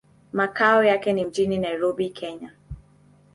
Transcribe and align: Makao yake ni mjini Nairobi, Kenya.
Makao 0.33 0.83
yake 0.83 1.13
ni 1.13 1.25
mjini 1.25 1.57
Nairobi, 1.57 2.09
Kenya. 2.09 2.53